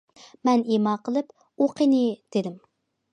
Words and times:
مەن 0.47 0.61
ئىما 0.75 0.93
قىلىپ،« 1.09 1.29
ئۇ 1.57 1.67
قېنى» 1.81 2.01
دېدىم. 2.37 2.57